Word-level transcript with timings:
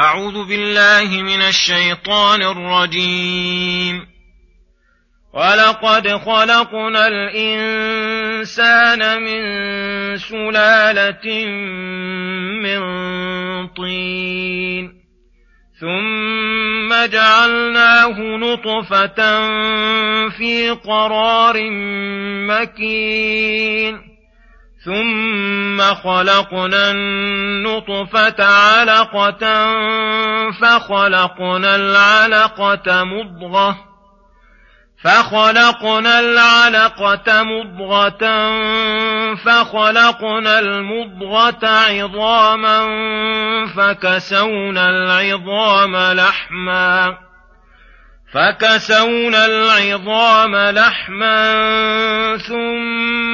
أعوذ 0.00 0.48
بالله 0.48 1.22
من 1.22 1.42
الشيطان 1.42 2.42
الرجيم. 2.42 4.06
ولقد 5.34 6.08
خلقنا 6.08 7.08
الإنسان 7.08 9.02
من 9.22 9.42
سلالة 10.16 11.46
من 12.62 12.80
طين 13.68 15.00
ثم 15.80 17.06
جعلناه 17.06 18.20
نطفة 18.20 19.20
في 20.28 20.70
قرار 20.70 21.56
مكين. 22.48 24.09
ثم 24.84 25.80
خلقنا 25.80 26.90
النطفة 26.90 28.44
علقة 28.44 29.40
فخلقنا 30.50 31.76
العلقة 31.76 33.04
مضغة 33.04 33.76
فخلقنا 35.04 36.20
العلقة 36.20 37.42
مضغة 37.42 38.24
فخلقنا 39.34 40.58
المضغة 40.58 41.66
عظاما 41.66 42.86
فكسونا 43.76 44.90
العظام 44.90 45.96
لحماً 45.96 47.30
فكسونا 48.32 49.46
العظام 49.46 50.56
لحما 50.56 51.56
ثم 52.36 53.29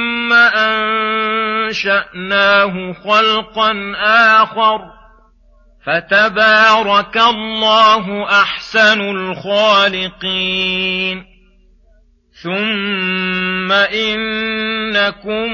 أنشأناه 1.67 2.93
خلقا 2.93 3.93
آخر 4.41 4.97
فتبارك 5.85 7.17
الله 7.17 8.23
أحسن 8.23 9.01
الخالقين 9.01 10.57
ثم 12.43 13.71
إنكم 13.71 15.47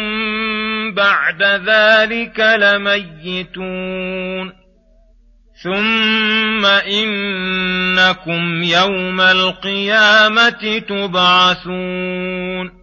بعد 0.94 1.44
ذلك 1.44 2.40
لميتون 2.40 3.84
ثم 5.64 6.66
إنكم 6.66 8.64
يوم 8.64 9.22
القيامة 9.22 10.80
تبعثون 10.90 12.83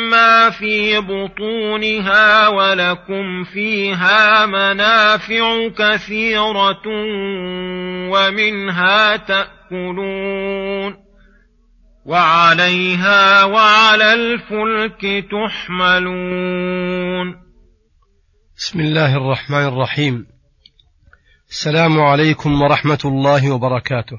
مما 0.11 0.49
في 0.49 0.99
بطونها 0.99 2.47
ولكم 2.47 3.43
فيها 3.43 4.45
منافع 4.45 5.67
كثيرة 5.67 6.81
ومنها 8.11 9.17
تأكلون 9.17 10.97
وعليها 12.05 13.43
وعلى 13.43 14.13
الفلك 14.13 15.25
تحملون. 15.31 16.21
بسم 18.57 18.79
الله 18.79 19.15
الرحمن 19.15 19.65
الرحيم. 19.65 20.27
السلام 21.49 21.99
عليكم 21.99 22.61
ورحمة 22.61 22.99
الله 23.05 23.51
وبركاته. 23.51 24.17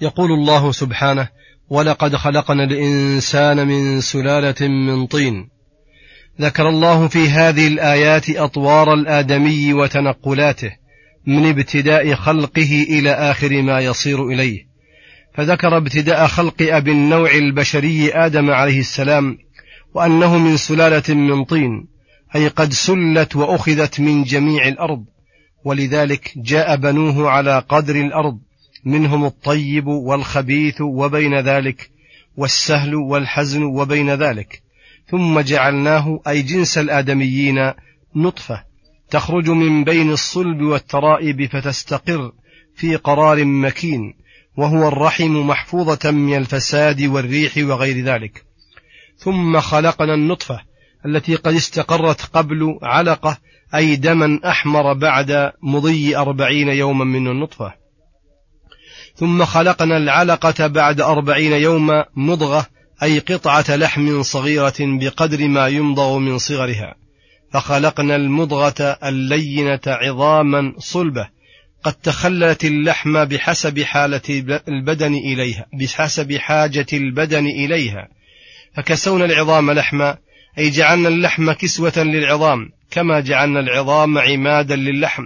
يقول 0.00 0.32
الله 0.32 0.72
سبحانه 0.72 1.28
ولقد 1.70 2.16
خلقنا 2.16 2.64
الإنسان 2.64 3.68
من 3.68 4.00
سلالة 4.00 4.68
من 4.68 5.06
طين. 5.06 5.48
ذكر 6.40 6.68
الله 6.68 7.08
في 7.08 7.28
هذه 7.28 7.66
الآيات 7.66 8.30
أطوار 8.30 8.94
الآدمي 8.94 9.72
وتنقلاته 9.72 10.72
من 11.26 11.46
ابتداء 11.46 12.14
خلقه 12.14 12.86
إلى 12.88 13.10
آخر 13.10 13.62
ما 13.62 13.80
يصير 13.80 14.28
إليه. 14.28 14.66
فذكر 15.34 15.76
ابتداء 15.76 16.26
خلق 16.26 16.54
أبي 16.62 16.90
النوع 16.90 17.30
البشري 17.30 18.10
آدم 18.14 18.50
عليه 18.50 18.80
السلام 18.80 19.38
وأنه 19.94 20.38
من 20.38 20.56
سلالة 20.56 21.14
من 21.14 21.44
طين 21.44 21.86
أي 22.34 22.48
قد 22.48 22.72
سلت 22.72 23.36
وأخذت 23.36 24.00
من 24.00 24.24
جميع 24.24 24.68
الأرض. 24.68 25.04
ولذلك 25.64 26.32
جاء 26.36 26.76
بنوه 26.76 27.30
على 27.30 27.64
قدر 27.68 27.96
الأرض 27.96 28.38
منهم 28.86 29.24
الطيب 29.24 29.86
والخبيث 29.86 30.80
وبين 30.80 31.34
ذلك 31.40 31.90
والسهل 32.36 32.94
والحزن 32.94 33.62
وبين 33.62 34.10
ذلك. 34.10 34.62
ثم 35.10 35.40
جعلناه 35.40 36.20
أي 36.28 36.42
جنس 36.42 36.78
الآدميين 36.78 37.72
نطفة 38.16 38.64
تخرج 39.10 39.50
من 39.50 39.84
بين 39.84 40.10
الصلب 40.10 40.62
والترائب 40.62 41.46
فتستقر 41.46 42.32
في 42.76 42.96
قرار 42.96 43.44
مكين 43.44 44.14
وهو 44.56 44.88
الرحم 44.88 45.46
محفوظة 45.46 46.10
من 46.10 46.36
الفساد 46.36 47.02
والريح 47.02 47.52
وغير 47.56 48.04
ذلك. 48.04 48.44
ثم 49.16 49.60
خلقنا 49.60 50.14
النطفة 50.14 50.60
التي 51.06 51.34
قد 51.34 51.54
استقرت 51.54 52.20
قبل 52.20 52.78
علقة 52.82 53.38
أي 53.74 53.96
دما 53.96 54.40
أحمر 54.44 54.92
بعد 54.92 55.52
مضي 55.62 56.16
أربعين 56.16 56.68
يوما 56.68 57.04
من 57.04 57.28
النطفة. 57.28 57.85
ثم 59.16 59.44
خلقنا 59.44 59.96
العلقة 59.96 60.66
بعد 60.66 61.00
أربعين 61.00 61.52
يوما 61.52 62.04
مضغة 62.16 62.66
أي 63.02 63.18
قطعة 63.18 63.76
لحم 63.76 64.22
صغيرة 64.22 64.74
بقدر 64.80 65.48
ما 65.48 65.68
يمضغ 65.68 66.18
من 66.18 66.38
صغرها. 66.38 66.94
فخلقنا 67.52 68.16
المضغة 68.16 68.98
اللينة 69.04 69.80
عظاما 69.86 70.72
صلبة. 70.78 71.28
قد 71.82 71.92
تخللت 71.92 72.64
اللحم 72.64 73.24
بحسب 73.24 73.82
حالة 73.82 74.60
البدن 74.68 75.14
إليها 75.14 75.66
بحسب 75.80 76.36
حاجة 76.36 76.86
البدن 76.92 77.46
إليها. 77.46 78.08
فكسونا 78.76 79.24
العظام 79.24 79.70
لحما 79.70 80.16
أي 80.58 80.70
جعلنا 80.70 81.08
اللحم 81.08 81.52
كسوة 81.52 81.92
للعظام 81.96 82.68
كما 82.90 83.20
جعلنا 83.20 83.60
العظام 83.60 84.18
عمادا 84.18 84.76
للحم 84.76 85.24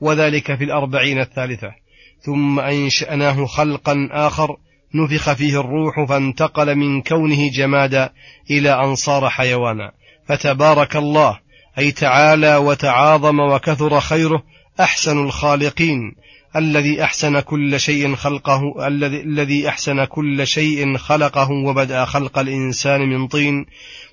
وذلك 0.00 0.54
في 0.54 0.64
الأربعين 0.64 1.20
الثالثة. 1.20 1.87
ثم 2.20 2.60
أنشأناه 2.60 3.46
خلقا 3.46 4.08
آخر 4.10 4.56
نفخ 4.94 5.32
فيه 5.32 5.60
الروح 5.60 6.04
فانتقل 6.08 6.74
من 6.74 7.02
كونه 7.02 7.50
جمادا 7.50 8.12
إلى 8.50 8.84
أن 8.84 8.94
صار 8.94 9.28
حيوانا. 9.30 9.92
فتبارك 10.28 10.96
الله 10.96 11.38
أي 11.78 11.92
تعالى 11.92 12.56
وتعاظم 12.56 13.40
وكثر 13.40 14.00
خيره 14.00 14.42
أحسن 14.80 15.24
الخالقين. 15.24 16.14
الذي 16.56 17.04
أحسن 17.04 17.40
كل 17.40 17.80
شيء 17.80 18.14
خلقه 18.14 18.86
الذي 18.86 19.20
الذي 19.20 19.68
أحسن 19.68 20.04
كل 20.04 20.46
شيء 20.46 20.96
خلقه 20.96 21.50
وبدأ 21.50 22.04
خلق 22.04 22.38
الإنسان 22.38 23.00
من 23.00 23.26
طين 23.26 23.66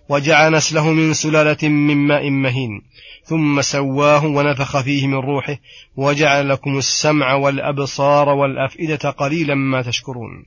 وجعل 0.10 0.52
نسله 0.52 0.92
من 0.92 1.14
سلالة 1.14 1.70
من 1.70 1.98
ماء 1.98 2.30
مهين 2.30 2.82
ثم 3.24 3.62
سواه 3.62 4.26
ونفخ 4.26 4.82
فيه 4.82 5.08
من 5.08 5.16
روحه 5.16 5.58
وجعل 5.96 6.50
لكم 6.50 6.78
السمع 6.78 7.34
والأبصار 7.34 8.30
والأفئدة 8.30 9.10
قليلا 9.10 9.56
ما 9.56 9.82
تشكرون. 9.82 10.46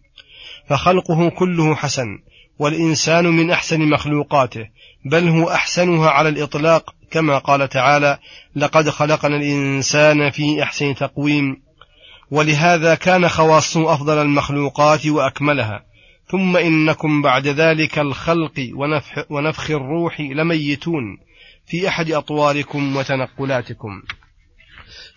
فخلقه 0.68 1.28
كله 1.28 1.74
حسن 1.74 2.18
والإنسان 2.58 3.24
من 3.24 3.50
أحسن 3.50 3.80
مخلوقاته 3.80 4.66
بل 5.04 5.28
هو 5.28 5.50
أحسنها 5.50 6.10
على 6.10 6.28
الإطلاق 6.28 6.94
كما 7.10 7.38
قال 7.38 7.68
تعالى 7.68 8.18
لقد 8.56 8.88
خلقنا 8.88 9.36
الإنسان 9.36 10.30
في 10.30 10.62
أحسن 10.62 10.94
تقويم 10.94 11.67
ولهذا 12.30 12.94
كان 12.94 13.28
خواصه 13.28 13.94
أفضل 13.94 14.18
المخلوقات 14.22 15.06
وأكملها. 15.06 15.84
ثم 16.30 16.56
إنكم 16.56 17.22
بعد 17.22 17.46
ذلك 17.46 17.98
الخلق 17.98 18.70
ونفخ, 18.74 19.30
ونفخ 19.30 19.70
الروح 19.70 20.20
لميتون 20.20 21.04
في 21.66 21.88
أحد 21.88 22.10
أطواركم 22.10 22.96
وتنقلاتكم. 22.96 24.02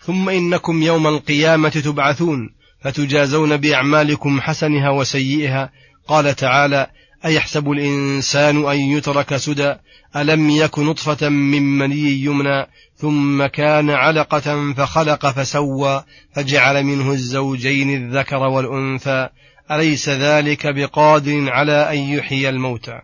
ثم 0.00 0.28
إنكم 0.28 0.82
يوم 0.82 1.06
القيامة 1.06 1.68
تبعثون 1.68 2.54
فتجازون 2.80 3.56
بأعمالكم 3.56 4.40
حسنها 4.40 4.90
وسيئها. 4.90 5.70
قال 6.08 6.36
تعالى 6.36 6.86
أيحسب 7.24 7.70
الإنسان 7.70 8.70
أن 8.70 8.78
يترك 8.78 9.36
سدى؟ 9.36 9.74
ألم 10.16 10.50
يك 10.50 10.78
نطفة 10.78 11.28
من 11.28 11.78
مني 11.78 12.24
يمنى 12.24 12.66
ثم 12.96 13.46
كان 13.46 13.90
علقة 13.90 14.72
فخلق 14.72 15.26
فسوى 15.26 16.04
فجعل 16.34 16.84
منه 16.84 17.12
الزوجين 17.12 18.04
الذكر 18.04 18.36
والأنثى؟ 18.36 19.28
أليس 19.70 20.08
ذلك 20.08 20.66
بقادر 20.66 21.50
على 21.50 21.90
أن 21.92 21.98
يحيي 21.98 22.48
الموتى؟ 22.48 23.00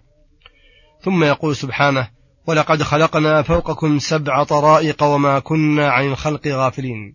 ثم 1.03 1.25
يقول 1.25 1.56
سبحانه 1.56 2.09
ولقد 2.47 2.82
خلقنا 2.82 3.43
فوقكم 3.43 3.99
سبع 3.99 4.44
طرائق 4.44 5.03
وما 5.03 5.38
كنا 5.38 5.91
عن 5.91 6.06
الخلق 6.06 6.47
غافلين. 6.47 7.15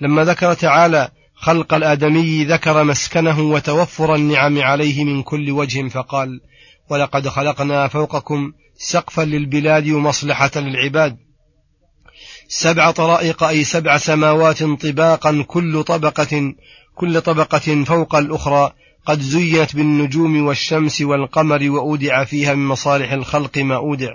لما 0.00 0.24
ذكر 0.24 0.54
تعالى 0.54 1.08
خلق 1.42 1.74
الآدمي 1.74 2.44
ذكر 2.44 2.84
مسكنه 2.84 3.40
وتوفر 3.40 4.14
النعم 4.14 4.58
عليه 4.58 5.04
من 5.04 5.22
كل 5.22 5.50
وجه 5.50 5.88
فقال 5.88 6.40
ولقد 6.90 7.28
خلقنا 7.28 7.88
فوقكم 7.88 8.52
سقفا 8.76 9.22
للبلاد 9.22 9.88
ومصلحة 9.88 10.50
للعباد. 10.56 11.16
سبع 12.48 12.90
طرائق 12.90 13.44
أي 13.44 13.64
سبع 13.64 13.96
سماوات 13.96 14.62
طباقا 14.62 15.44
كل 15.46 15.82
طبقة 15.82 16.54
كل 16.94 17.20
طبقة 17.20 17.84
فوق 17.84 18.14
الأخرى 18.14 18.72
قد 19.06 19.20
زينت 19.20 19.76
بالنجوم 19.76 20.46
والشمس 20.46 21.00
والقمر 21.00 21.70
وأودع 21.70 22.24
فيها 22.24 22.54
من 22.54 22.66
مصالح 22.66 23.12
الخلق 23.12 23.58
ما 23.58 23.76
أودع. 23.76 24.14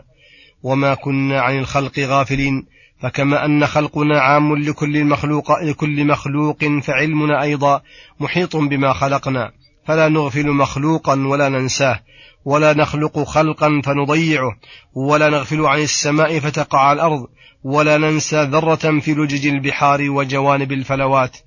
وما 0.63 0.93
كنا 0.93 1.41
عن 1.41 1.59
الخلق 1.59 1.99
غافلين. 1.99 2.65
فكما 3.01 3.45
أن 3.45 3.67
خلقنا 3.67 4.19
عام 4.19 4.55
لكل 4.55 5.05
مخلوق 5.05 5.63
لكل 5.63 6.05
مخلوق 6.05 6.57
فعلمنا 6.83 7.41
أيضا 7.41 7.81
محيط 8.19 8.55
بما 8.55 8.93
خلقنا. 8.93 9.51
فلا 9.85 10.07
نغفل 10.07 10.49
مخلوقا 10.49 11.27
ولا 11.27 11.49
ننساه 11.49 11.99
ولا 12.45 12.73
نخلق 12.73 13.19
خلقا 13.19 13.81
فنضيعه 13.83 14.57
ولا 14.93 15.29
نغفل 15.29 15.61
عن 15.61 15.79
السماء 15.79 16.39
فتقع 16.39 16.91
الأرض 16.91 17.27
ولا 17.63 17.97
ننسى 17.97 18.43
ذرة 18.43 18.99
في 18.99 19.13
لجج 19.13 19.47
البحار 19.47 20.09
وجوانب 20.09 20.71
الفلوات. 20.71 21.37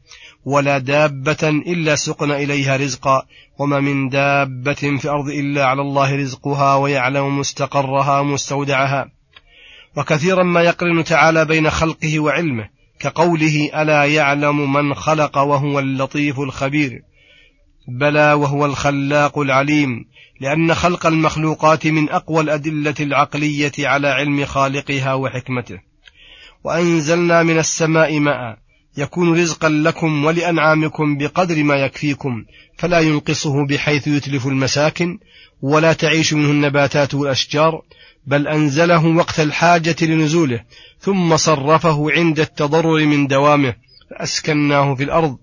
ولا 0.44 0.78
دابة 0.78 1.48
إلا 1.48 1.94
سقنا 1.94 2.36
إليها 2.36 2.76
رزقا 2.76 3.22
وما 3.58 3.80
من 3.80 4.08
دابة 4.08 4.72
في 4.74 5.04
الأرض 5.04 5.28
إلا 5.28 5.66
على 5.66 5.82
الله 5.82 6.16
رزقها 6.16 6.76
ويعلم 6.76 7.38
مستقرها 7.38 8.20
ومستودعها 8.20 9.19
وكثيرا 9.96 10.42
ما 10.42 10.62
يقرن 10.62 11.04
تعالى 11.04 11.44
بين 11.44 11.70
خلقه 11.70 12.20
وعلمه 12.20 12.68
كقوله 13.00 13.82
ألا 13.82 14.04
يعلم 14.04 14.72
من 14.72 14.94
خلق 14.94 15.38
وهو 15.38 15.78
اللطيف 15.78 16.40
الخبير 16.40 17.02
بلى 17.88 18.32
وهو 18.32 18.66
الخلاق 18.66 19.38
العليم 19.38 20.04
لأن 20.40 20.74
خلق 20.74 21.06
المخلوقات 21.06 21.86
من 21.86 22.10
أقوى 22.10 22.40
الأدلة 22.40 22.94
العقلية 23.00 23.72
على 23.78 24.08
علم 24.08 24.44
خالقها 24.44 25.14
وحكمته. 25.14 25.78
وأنزلنا 26.64 27.42
من 27.42 27.58
السماء 27.58 28.18
ماء 28.18 28.58
يكون 28.96 29.40
رزقا 29.40 29.68
لكم 29.68 30.24
ولأنعامكم 30.24 31.18
بقدر 31.18 31.62
ما 31.64 31.74
يكفيكم 31.74 32.44
فلا 32.76 33.00
ينقصه 33.00 33.66
بحيث 33.66 34.06
يتلف 34.06 34.46
المساكن 34.46 35.18
ولا 35.62 35.92
تعيش 35.92 36.32
منه 36.32 36.50
النباتات 36.50 37.14
والأشجار 37.14 37.82
بل 38.26 38.48
أنزله 38.48 39.06
وقت 39.06 39.40
الحاجة 39.40 39.96
لنزوله 40.02 40.64
ثم 41.00 41.36
صرفه 41.36 42.10
عند 42.10 42.40
التضرر 42.40 43.06
من 43.06 43.26
دوامه 43.26 43.74
فأسكناه 44.10 44.94
في 44.94 45.04
الأرض 45.04 45.38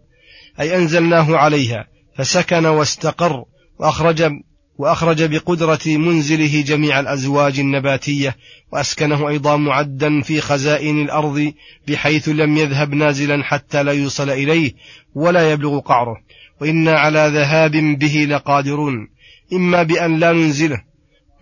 أي 0.59 0.75
أنزلناه 0.75 1.37
عليها 1.37 1.87
فسكن 2.17 2.65
واستقر 2.65 3.43
وأخرج 3.79 4.31
وأخرج 4.77 5.23
بقدرة 5.23 5.79
منزله 5.85 6.61
جميع 6.61 6.99
الأزواج 6.99 7.59
النباتية 7.59 8.35
وأسكنه 8.71 9.29
أيضا 9.29 9.57
معدا 9.57 10.21
في 10.21 10.41
خزائن 10.41 11.01
الأرض 11.01 11.53
بحيث 11.87 12.29
لم 12.29 12.57
يذهب 12.57 12.93
نازلا 12.93 13.43
حتى 13.43 13.83
لا 13.83 13.91
يوصل 13.91 14.29
إليه 14.29 14.73
ولا 15.15 15.51
يبلغ 15.51 15.79
قعره. 15.79 16.15
وإنا 16.61 16.91
على 16.91 17.31
ذهاب 17.33 17.71
به 17.71 18.25
لقادرون. 18.29 19.07
إما 19.53 19.83
بأن 19.83 20.19
لا 20.19 20.31
ننزله 20.31 20.83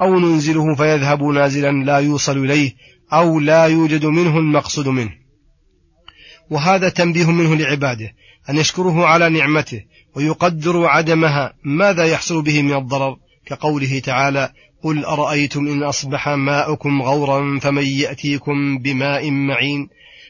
أو 0.02 0.20
ننزله 0.20 0.76
فيذهب 0.76 1.24
نازلا 1.24 1.72
لا 1.72 1.98
يوصل 1.98 2.38
إليه 2.38 2.76
أو 3.14 3.40
لا 3.40 3.66
يوجد 3.66 4.06
منه 4.06 4.38
المقصود 4.38 4.88
منه. 4.88 5.12
وهذا 6.50 6.90
تنبيه 6.90 7.32
منه 7.32 7.56
لعباده 7.56 8.14
أن 8.50 8.58
يشكره 8.58 9.06
على 9.06 9.30
نعمته 9.30 9.84
ويقدروا 10.16 10.88
عدمها 10.88 11.54
ماذا 11.64 12.06
يحصل 12.06 12.42
به 12.42 12.62
من 12.62 12.74
الضرر؟ 12.74 13.18
كقوله 13.46 14.00
تعالى 14.00 14.52
قل 14.84 15.06
أرأيتم 15.06 15.68
إن 15.68 15.84
أصبح 15.84 16.30
ماؤكم 16.30 17.02
غورا 17.02 17.60
فمن 17.60 17.86
يأتيكم 17.86 18.78
بماء 18.78 19.32
معين 19.32 19.90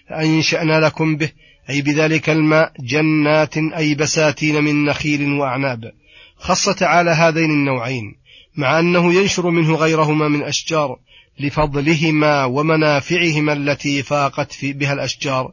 فأنشأنا 0.10 0.80
لكم 0.80 1.16
به 1.16 1.30
أي 1.70 1.82
بذلك 1.82 2.30
الماء 2.30 2.72
جنات 2.80 3.58
أي 3.58 3.96
بساتين 3.96 4.64
من 4.64 4.86
نخيل 4.86 5.32
وأعناب. 5.32 5.92
خص 6.38 6.70
تعالى 6.70 7.12
هذين 7.12 7.52
النوعين 7.52 8.16
مع 8.56 8.80
أنه 8.80 9.14
ينشر 9.14 9.50
منه 9.50 9.76
غيرهما 9.76 10.28
من 10.28 10.44
أشجار 10.44 11.00
لفضلهما 11.40 12.46
ومنافعهما 12.46 13.54
التي 13.54 14.04
فاقت 14.04 14.52
في 14.52 14.74
بها 14.74 14.94
الأشجار. 14.94 15.52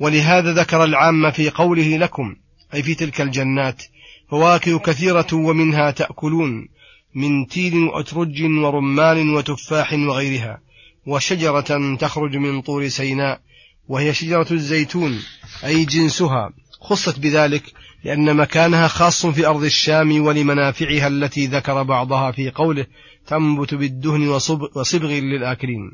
ولهذا 0.00 0.52
ذكر 0.52 0.84
العام 0.84 1.30
في 1.30 1.50
قوله 1.50 1.96
لكم 1.96 2.36
أي 2.74 2.82
في 2.82 2.94
تلك 2.94 3.20
الجنات 3.20 3.82
فواكه 4.30 4.78
كثيرة 4.78 5.26
ومنها 5.32 5.90
تأكلون. 5.90 6.68
من 7.14 7.46
تين 7.46 7.82
وأترج 7.82 8.42
ورمان 8.42 9.30
وتفاح 9.34 9.92
وغيرها 9.92 10.60
وشجرة 11.06 11.96
تخرج 11.96 12.36
من 12.36 12.62
طور 12.62 12.88
سيناء 12.88 13.40
وهي 13.88 14.14
شجرة 14.14 14.46
الزيتون 14.50 15.22
أي 15.64 15.84
جنسها. 15.84 16.52
خصت 16.80 17.18
بذلك 17.18 17.62
لأن 18.04 18.36
مكانها 18.36 18.88
خاص 18.88 19.26
في 19.26 19.46
أرض 19.46 19.64
الشام 19.64 20.26
ولمنافعها 20.26 21.06
التي 21.06 21.46
ذكر 21.46 21.82
بعضها 21.82 22.32
في 22.32 22.50
قوله 22.50 22.86
تنبت 23.26 23.74
بالدهن 23.74 24.28
وصبغ 24.74 25.12
للآكلين. 25.12 25.90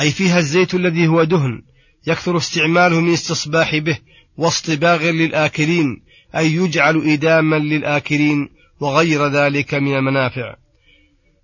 أي 0.00 0.10
فيها 0.10 0.38
الزيت 0.38 0.74
الذي 0.74 1.06
هو 1.06 1.24
دهن 1.24 1.62
يكثر 2.06 2.36
استعماله 2.36 3.00
من 3.00 3.12
استصباح 3.12 3.76
به 3.76 3.98
واصطباغ 4.36 5.10
للآكلين 5.10 6.02
أي 6.36 6.54
يجعل 6.54 6.96
إداما 6.96 7.56
للآكلين 7.56 8.48
وغير 8.80 9.26
ذلك 9.26 9.74
من 9.74 9.96
المنافع. 9.96 10.54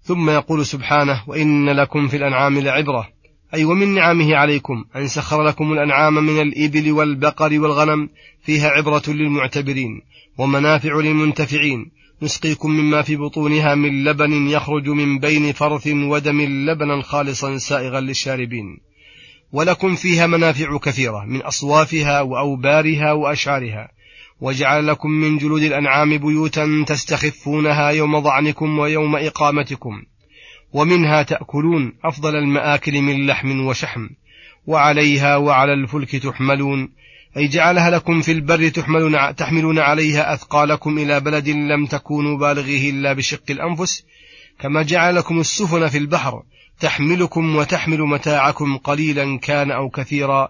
ثم 0.02 0.30
يقول 0.30 0.66
سبحانه 0.66 1.22
وإن 1.26 1.70
لكم 1.70 2.08
في 2.08 2.16
الأنعام 2.16 2.58
لعبرة. 2.58 3.08
أي 3.54 3.64
ومن 3.64 3.88
نعمه 3.88 4.36
عليكم 4.36 4.84
أن 4.96 5.08
سخر 5.08 5.42
لكم 5.42 5.72
الأنعام 5.72 6.14
من 6.14 6.40
الإبل 6.40 6.92
والبقر 6.92 7.60
والغنم 7.60 8.08
فيها 8.42 8.68
عبرة 8.68 9.02
للمعتبرين 9.08 10.00
ومنافع 10.38 10.94
للمنتفعين. 10.94 11.90
نسقيكم 12.22 12.70
مما 12.70 13.02
في 13.02 13.16
بطونها 13.16 13.74
من 13.74 14.04
لبن 14.04 14.48
يخرج 14.48 14.88
من 14.88 15.18
بين 15.18 15.52
فرث 15.52 15.86
ودم 15.86 16.40
لبنا 16.40 17.02
خالصا 17.02 17.58
سائغا 17.58 18.00
للشاربين. 18.00 18.78
ولكم 19.52 19.94
فيها 19.94 20.26
منافع 20.26 20.78
كثيرة 20.78 21.24
من 21.24 21.42
أصوافها 21.42 22.20
وأوبارها 22.20 23.12
وأشعارها. 23.12 23.88
وجعل 24.42 24.86
لكم 24.86 25.10
من 25.10 25.38
جلود 25.38 25.62
الأنعام 25.62 26.18
بيوتا 26.18 26.84
تستخفونها 26.86 27.90
يوم 27.90 28.18
ضعنكم 28.18 28.78
ويوم 28.78 29.16
إقامتكم 29.16 30.02
ومنها 30.72 31.22
تأكلون 31.22 31.92
أفضل 32.04 32.36
المآكل 32.36 33.02
من 33.02 33.26
لحم 33.26 33.66
وشحم 33.66 34.08
وعليها 34.66 35.36
وعلى 35.36 35.72
الفلك 35.72 36.16
تحملون 36.16 36.88
أي 37.36 37.48
جعلها 37.48 37.90
لكم 37.90 38.20
في 38.20 38.32
البر 38.32 38.68
تحملون, 38.68 39.36
تحملون 39.36 39.78
عليها 39.78 40.34
أثقالكم 40.34 40.98
إلى 40.98 41.20
بلد 41.20 41.48
لم 41.48 41.86
تكونوا 41.86 42.38
بالغيه 42.38 42.90
إلا 42.90 43.12
بشق 43.12 43.42
الأنفس 43.50 44.04
كما 44.58 44.82
جعل 44.82 45.16
لكم 45.16 45.40
السفن 45.40 45.88
في 45.88 45.98
البحر 45.98 46.42
تحملكم 46.80 47.56
وتحمل 47.56 48.00
متاعكم 48.00 48.76
قليلا 48.76 49.38
كان 49.38 49.70
أو 49.70 49.90
كثيرا. 49.90 50.48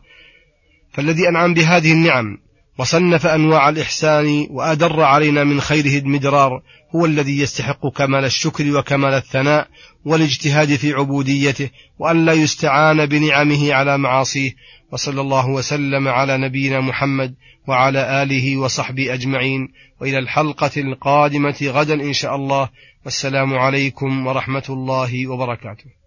فالذي 0.92 1.28
أنعم 1.28 1.54
بهذه 1.54 1.92
النعم 1.92 2.38
وصنف 2.78 3.26
أنواع 3.26 3.68
الإحسان 3.68 4.46
وأدر 4.50 5.00
علينا 5.00 5.44
من 5.44 5.60
خيره 5.60 5.98
المدرار 5.98 6.62
هو 6.96 7.06
الذي 7.06 7.38
يستحق 7.38 7.86
كمال 7.86 8.24
الشكر 8.24 8.76
وكمال 8.76 9.14
الثناء 9.14 9.68
والاجتهاد 10.04 10.76
في 10.76 10.92
عبوديته 10.92 11.70
وأن 11.98 12.24
لا 12.24 12.32
يستعان 12.32 13.06
بنعمه 13.06 13.74
على 13.74 13.98
معاصيه. 13.98 14.50
وصلى 14.92 15.20
الله 15.20 15.48
وسلم 15.48 16.08
على 16.08 16.38
نبينا 16.38 16.80
محمد 16.80 17.34
وعلى 17.68 18.22
آله 18.22 18.56
وصحبه 18.56 19.14
أجمعين. 19.14 19.68
وإلى 20.00 20.18
الحلقة 20.18 20.70
القادمة 20.76 21.56
غدا 21.62 21.94
إن 21.94 22.12
شاء 22.12 22.36
الله. 22.36 22.68
والسلام 23.04 23.54
عليكم 23.54 24.26
ورحمة 24.26 24.64
الله 24.68 25.26
وبركاته. 25.26 26.01